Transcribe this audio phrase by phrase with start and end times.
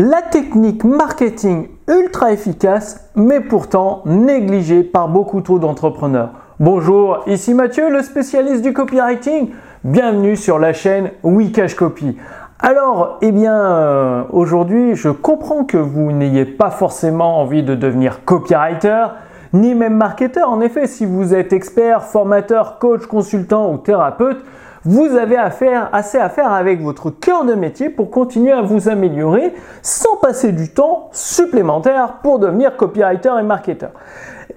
[0.00, 6.30] La technique marketing ultra efficace, mais pourtant négligée par beaucoup trop d'entrepreneurs.
[6.60, 9.50] Bonjour, ici Mathieu, le spécialiste du copywriting.
[9.82, 12.16] Bienvenue sur la chaîne Wikash Copy.
[12.60, 18.24] Alors, eh bien, euh, aujourd'hui, je comprends que vous n'ayez pas forcément envie de devenir
[18.24, 19.06] copywriter,
[19.52, 20.48] ni même marketeur.
[20.48, 24.44] En effet, si vous êtes expert, formateur, coach, consultant ou thérapeute,
[24.84, 29.54] vous avez assez à faire avec votre cœur de métier pour continuer à vous améliorer
[29.82, 33.90] sans passer du temps supplémentaire pour devenir copywriter et marketeur.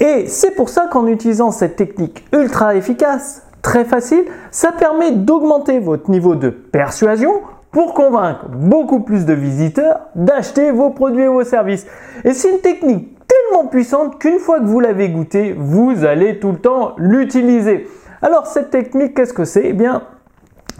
[0.00, 5.78] Et c'est pour ça qu'en utilisant cette technique ultra efficace, très facile, ça permet d'augmenter
[5.78, 11.44] votre niveau de persuasion pour convaincre beaucoup plus de visiteurs d'acheter vos produits et vos
[11.44, 11.86] services.
[12.24, 16.52] Et c'est une technique tellement puissante qu'une fois que vous l'avez goûté, vous allez tout
[16.52, 17.86] le temps l'utiliser.
[18.22, 19.66] Alors cette technique, qu'est-ce que c'est?
[19.66, 20.02] Eh bien,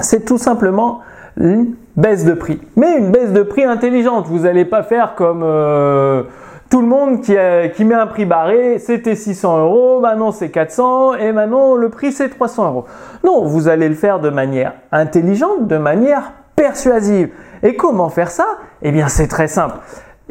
[0.01, 1.01] c'est tout simplement
[1.39, 2.61] une baisse de prix.
[2.77, 4.27] Mais une baisse de prix intelligente.
[4.27, 6.23] Vous n'allez pas faire comme euh,
[6.71, 7.35] tout le monde qui,
[7.75, 8.79] qui, met un prix barré.
[8.79, 12.85] C'était 600 euros, maintenant c'est 400 et maintenant le prix c'est 300 euros.
[13.25, 17.31] Non, vous allez le faire de manière intelligente, de manière persuasive.
[17.63, 18.47] Et comment faire ça?
[18.83, 19.77] Eh bien c'est très simple.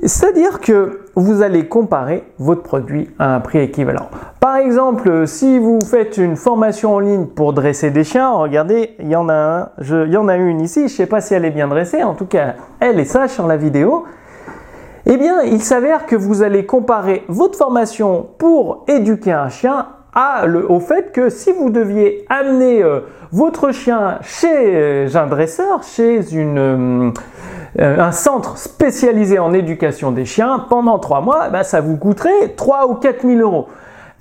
[0.03, 4.09] C'est-à-dire que vous allez comparer votre produit à un prix équivalent.
[4.41, 9.09] Par exemple, si vous faites une formation en ligne pour dresser des chiens, regardez, il
[9.09, 9.71] y en a
[10.35, 12.99] une ici, je ne sais pas si elle est bien dressée, en tout cas, elle
[12.99, 14.03] est sage sur la vidéo.
[15.07, 19.87] Eh bien, il s'avère que vous allez comparer votre formation pour éduquer un chien
[20.69, 23.01] au fait que si vous deviez amener euh,
[23.31, 27.11] votre chien chez euh, un dresseur, chez une, euh,
[27.79, 32.87] un centre spécialisé en éducation des chiens, pendant trois mois, bah, ça vous coûterait 3
[32.87, 33.67] ou 4 000 euros.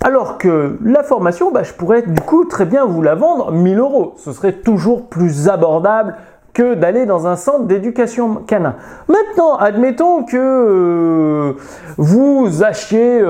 [0.03, 3.79] Alors que la formation, bah, je pourrais du coup très bien vous la vendre 1000
[3.79, 4.15] euros.
[4.17, 6.17] Ce serait toujours plus abordable
[6.53, 8.77] que d'aller dans un centre d'éducation canin.
[9.09, 11.57] Maintenant, admettons que
[11.97, 13.25] vous achetiez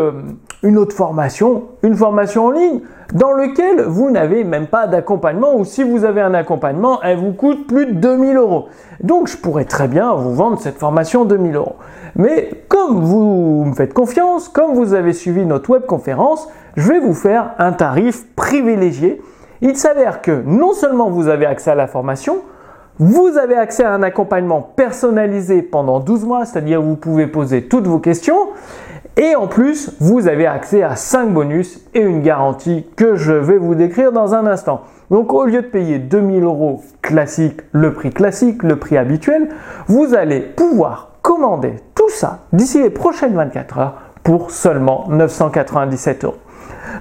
[0.62, 2.80] une autre formation, une formation en ligne,
[3.14, 7.32] dans lequel vous n'avez même pas d'accompagnement ou si vous avez un accompagnement, elle vous
[7.32, 8.66] coûte plus de 2000 euros.
[9.02, 11.76] Donc je pourrais très bien vous vendre cette formation 2000 euros.
[12.16, 17.14] Mais comme vous me faites confiance, comme vous avez suivi notre webconférence, je vais vous
[17.14, 19.22] faire un tarif privilégié.
[19.62, 22.38] Il s'avère que non seulement vous avez accès à la formation,
[22.98, 27.86] vous avez accès à un accompagnement personnalisé pendant 12 mois, c'est-à-dire vous pouvez poser toutes
[27.86, 28.48] vos questions
[29.16, 33.58] et en plus, vous avez accès à 5 bonus et une garantie que je vais
[33.58, 34.82] vous décrire dans un instant.
[35.10, 39.50] Donc au lieu de payer 2000 euros classique, le prix classique, le prix habituel,
[39.86, 43.94] vous allez pouvoir commander tout ça d'ici les prochaines 24 heures
[44.24, 46.34] pour seulement 997 euros.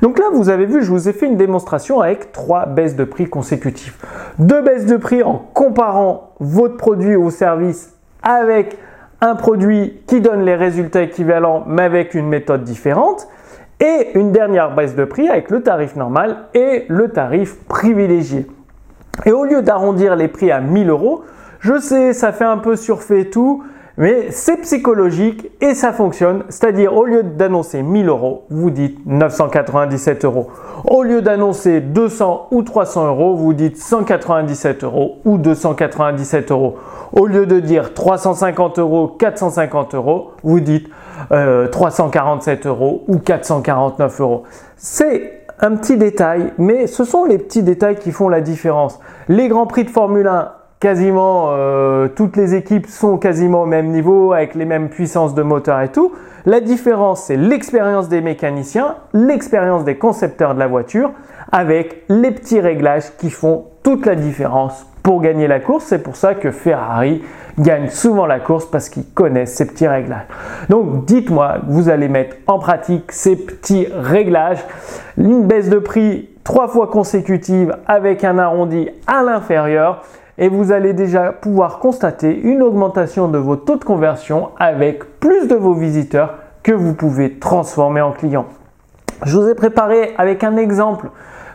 [0.01, 3.03] Donc là, vous avez vu, je vous ai fait une démonstration avec trois baisses de
[3.03, 3.95] prix consécutives.
[4.38, 8.78] Deux baisses de prix en comparant votre produit ou service avec
[9.23, 13.28] un produit qui donne les résultats équivalents mais avec une méthode différente.
[13.79, 18.47] Et une dernière baisse de prix avec le tarif normal et le tarif privilégié.
[19.25, 21.23] Et au lieu d'arrondir les prix à 1000 euros,
[21.59, 23.63] je sais, ça fait un peu surfait tout,
[23.97, 26.43] mais c'est psychologique et ça fonctionne.
[26.49, 30.47] C'est-à-dire, au lieu d'annoncer 1000 euros, vous dites 997 euros.
[30.85, 36.77] Au lieu d'annoncer 200 ou 300 euros, vous dites 197 euros ou 297 euros.
[37.11, 40.89] Au lieu de dire 350 euros, 450 euros, vous dites
[41.29, 44.43] 347 euh, euros ou 449 euros.
[44.75, 48.99] C'est un petit détail, mais ce sont les petits détails qui font la différence.
[49.29, 50.51] Les grands prix de Formule 1,
[50.83, 55.41] quasiment euh, toutes les équipes sont quasiment au même niveau, avec les mêmes puissances de
[55.41, 56.11] moteur et tout.
[56.45, 61.11] La différence, c'est l'expérience des mécaniciens, l'expérience des concepteurs de la voiture,
[61.53, 65.85] avec les petits réglages qui font toute la différence pour gagner la course.
[65.85, 67.23] C'est pour ça que Ferrari
[67.57, 70.27] gagne souvent la course parce qu'ils connaissent ces petits réglages.
[70.67, 74.65] Donc dites-moi, vous allez mettre en pratique ces petits réglages.
[75.17, 80.01] Une baisse de prix trois fois consécutive avec un arrondi à l'inférieur
[80.38, 85.47] et vous allez déjà pouvoir constater une augmentation de vos taux de conversion avec plus
[85.47, 88.47] de vos visiteurs que vous pouvez transformer en clients.
[89.25, 91.09] Je vous ai préparé avec un exemple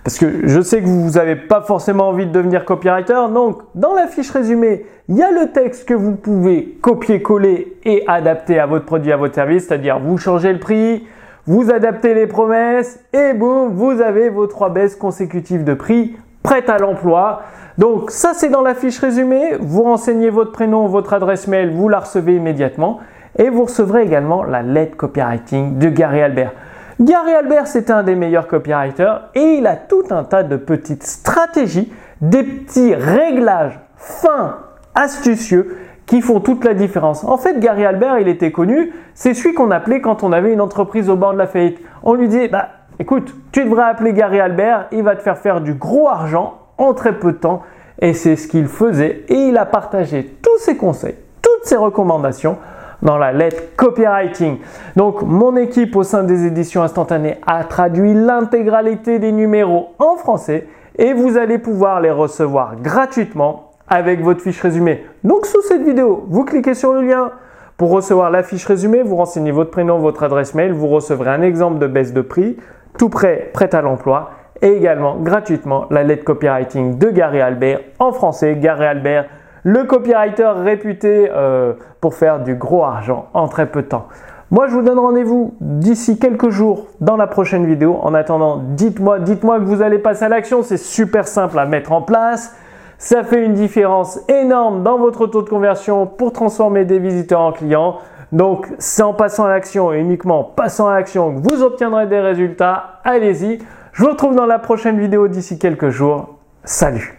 [0.05, 3.29] parce que je sais que vous n'avez pas forcément envie de devenir copywriter.
[3.33, 8.05] Donc, dans la fiche résumée, il y a le texte que vous pouvez copier-coller et
[8.07, 9.67] adapter à votre produit, à votre service.
[9.67, 11.07] C'est-à-dire, vous changez le prix,
[11.47, 16.17] vous adaptez les promesses et boum, vous avez vos trois baisses consécutives de prix
[16.49, 17.43] prêtes à l'emploi.
[17.77, 19.57] Donc, ça, c'est dans la fiche résumée.
[19.61, 23.01] Vous renseignez votre prénom, votre adresse mail, vous la recevez immédiatement.
[23.37, 26.53] Et vous recevrez également la lettre copywriting de Gary Albert.
[27.01, 31.05] Gary Albert, c'est un des meilleurs copywriters et il a tout un tas de petites
[31.05, 31.93] stratégies,
[32.23, 34.57] des petits réglages fins,
[34.95, 37.25] astucieux qui font toute la différence.
[37.25, 40.63] En fait, Gary Albert, il était connu, c'est celui qu'on appelait quand on avait une
[40.63, 41.79] entreprise au bord de la faillite.
[42.03, 45.61] On lui disait, bah, écoute, tu devrais appeler Gary Albert, il va te faire faire
[45.61, 47.63] du gros argent en très peu de temps.
[48.01, 52.59] Et c'est ce qu'il faisait et il a partagé tous ses conseils, toutes ses recommandations
[53.03, 54.59] dans la lettre copywriting.
[54.97, 60.69] Donc mon équipe au sein des éditions instantanées a traduit l'intégralité des numéros en français
[60.97, 65.05] et vous allez pouvoir les recevoir gratuitement avec votre fiche résumée.
[65.25, 67.33] Donc sous cette vidéo, vous cliquez sur le lien
[67.77, 71.43] pour recevoir la fiche résumée, vous renseignez votre prénom, votre adresse mail, vous recevrez un
[71.43, 72.57] exemple de baisse de prix,
[72.99, 74.31] tout prêt, prêt à l'emploi
[74.61, 78.57] et également gratuitement la lettre copywriting de Gary Albert en français.
[78.57, 79.27] Gary Albert,
[79.63, 84.09] le copywriter réputé euh, pour faire du gros argent en très peu de temps.
[84.51, 87.99] Moi, je vous donne rendez-vous d'ici quelques jours dans la prochaine vidéo.
[88.03, 90.63] En attendant, dites-moi, dites-moi que vous allez passer à l'action.
[90.63, 92.57] C'est super simple à mettre en place.
[92.97, 97.53] Ça fait une différence énorme dans votre taux de conversion pour transformer des visiteurs en
[97.53, 97.99] clients.
[98.33, 102.07] Donc, c'est en passant à l'action et uniquement en passant à l'action que vous obtiendrez
[102.07, 103.01] des résultats.
[103.05, 103.59] Allez-y.
[103.93, 106.39] Je vous retrouve dans la prochaine vidéo d'ici quelques jours.
[106.65, 107.18] Salut